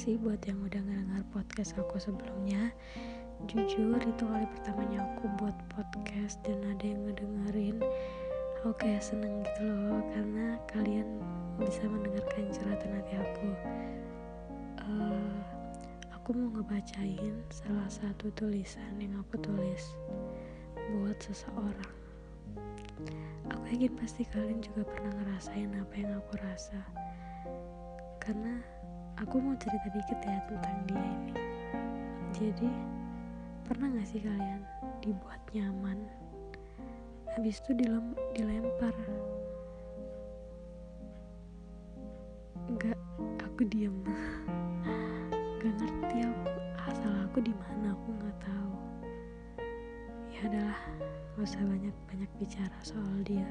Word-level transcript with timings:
kasih 0.00 0.16
buat 0.22 0.40
yang 0.48 0.56
udah 0.64 0.80
ngedengar 0.86 1.20
podcast 1.28 1.74
aku 1.74 2.00
sebelumnya. 2.00 2.72
Jujur 3.50 4.00
itu 4.00 4.24
kali 4.24 4.46
pertamanya 4.48 5.02
aku 5.02 5.28
buat 5.36 5.52
podcast 5.70 6.40
dan 6.40 6.56
ada 6.62 6.84
yang 6.88 7.04
ngedengerin. 7.04 7.82
Aku 8.56 8.72
kayak 8.80 9.04
seneng 9.04 9.44
gitu 9.44 9.68
loh 9.68 10.00
karena 10.16 10.56
kalian 10.72 11.20
bisa 11.60 11.84
mendengarkan 11.84 12.48
curhatan 12.54 12.90
hati 12.96 13.14
aku. 13.18 13.50
Uh, 14.80 15.36
aku 16.16 16.32
mau 16.32 16.48
ngebacain 16.56 17.34
salah 17.52 17.90
satu 17.92 18.32
tulisan 18.38 18.96
yang 18.96 19.20
aku 19.20 19.42
tulis 19.42 19.94
buat 20.96 21.20
seseorang. 21.20 21.94
Aku 23.52 23.64
yakin 23.68 23.94
pasti 24.00 24.24
kalian 24.32 24.64
juga 24.64 24.88
pernah 24.88 25.12
ngerasain 25.18 25.76
apa 25.76 25.94
yang 25.98 26.14
aku 26.16 26.40
rasa 26.40 26.78
karena 28.20 28.60
aku 29.16 29.40
mau 29.40 29.56
cerita 29.56 29.88
dikit 29.88 30.20
ya 30.20 30.38
tentang 30.44 30.78
dia 30.84 31.00
ini. 31.00 31.34
Jadi 32.36 32.68
pernah 33.64 33.88
gak 33.96 34.08
sih 34.12 34.20
kalian 34.20 34.60
dibuat 35.00 35.40
nyaman? 35.56 36.04
Habis 37.32 37.64
itu 37.64 37.72
dilem 37.80 38.12
dilempar. 38.36 38.92
Gak, 42.76 43.00
aku 43.40 43.64
diem. 43.72 43.96
Gak 45.60 45.74
ngerti 45.80 46.24
aku 46.24 46.48
asal 46.88 47.12
aku 47.24 47.38
di 47.44 47.52
mana 47.52 47.92
aku 47.92 48.08
nggak 48.16 48.36
tahu. 48.40 48.74
Ya 50.32 50.40
adalah 50.48 50.80
gak 51.36 51.44
usah 51.44 51.62
banyak 51.64 51.96
banyak 52.08 52.30
bicara 52.40 52.78
soal 52.80 53.20
dia. 53.24 53.48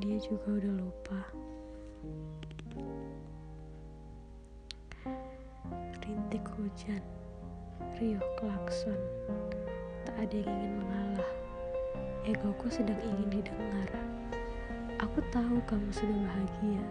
Dia 0.00 0.16
juga 0.20 0.60
udah 0.60 0.72
lupa 0.80 1.20
rintik 6.30 6.46
hujan, 6.54 7.02
riuh 7.98 8.22
klakson, 8.38 8.94
tak 10.06 10.14
ada 10.14 10.30
yang 10.30 10.46
ingin 10.46 10.72
mengalah. 10.78 11.32
Egoku 12.22 12.70
sedang 12.70 13.02
ingin 13.02 13.42
didengar. 13.42 13.90
Aku 15.02 15.18
tahu 15.34 15.58
kamu 15.66 15.90
sudah 15.90 16.14
bahagia. 16.22 16.86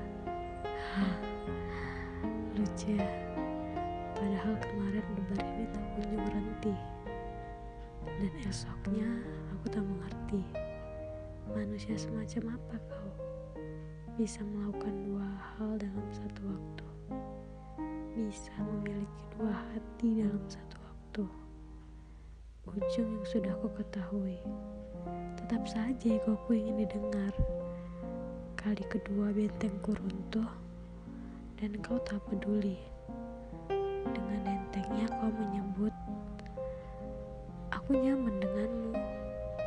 Hah, 0.92 1.16
lucu 2.52 3.00
ya. 3.00 3.08
Padahal 4.20 4.60
kemarin 4.60 5.08
debar 5.16 5.40
ini 5.56 5.72
tak 5.72 5.88
kunjung 5.96 6.20
berhenti. 6.20 6.76
Dan 8.20 8.34
esoknya 8.44 9.08
aku 9.56 9.72
tak 9.72 9.88
mengerti. 9.88 10.44
Manusia 11.48 11.96
semacam 11.96 12.60
apa 12.60 12.76
kau? 12.92 13.12
Bisa 14.20 14.44
melakukan 14.44 15.00
dua 15.08 15.32
hal 15.56 15.80
dalam 15.80 16.08
satu 16.12 16.44
waktu 16.44 16.90
bisa 18.20 18.52
hati 20.00 20.24
dalam 20.24 20.40
satu 20.48 20.78
waktu. 20.80 21.24
Ujung 22.72 23.20
yang 23.20 23.28
sudah 23.28 23.52
aku 23.52 23.68
ketahui, 23.84 24.40
tetap 25.36 25.68
saja 25.68 26.16
aku 26.24 26.56
ingin 26.56 26.88
didengar. 26.88 27.36
Kali 28.56 28.80
kedua 28.88 29.36
bentengku 29.36 29.92
runtuh, 30.00 30.48
dan 31.60 31.76
kau 31.84 32.00
tak 32.08 32.24
peduli. 32.32 32.80
Dengan 34.08 34.40
entengnya 34.48 35.04
kau 35.20 35.36
menyebut, 35.36 35.92
aku 37.68 38.00
nyaman 38.00 38.40
denganmu, 38.40 38.96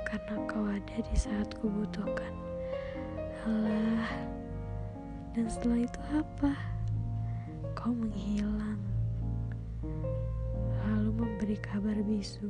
karena 0.09 0.35
kau 0.49 0.65
ada 0.65 0.97
di 0.97 1.13
saat 1.13 1.53
kubutuhkan. 1.61 2.33
Alah, 3.45 4.09
dan 5.37 5.45
setelah 5.45 5.85
itu 5.85 6.01
apa? 6.09 6.57
kau 7.77 7.93
menghilang, 7.93 8.81
memberi 11.53 11.69
kabar 11.69 11.99
bisu. 12.09 12.49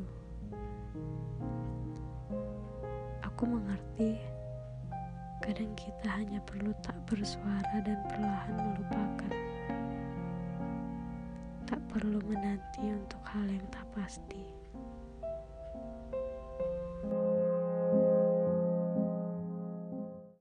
Aku 3.27 3.43
mengerti, 3.51 4.15
kadang 5.43 5.75
kita 5.75 6.07
hanya 6.07 6.39
perlu 6.47 6.71
tak 6.87 6.95
bersuara 7.11 7.83
dan 7.83 7.99
perlahan 8.07 8.55
melupakan. 8.63 9.35
Tak 11.67 11.83
perlu 11.91 12.23
menanti 12.31 12.95
untuk 12.95 13.19
hal 13.27 13.51
yang 13.51 13.67
tak 13.75 13.83
pasti. 13.91 14.62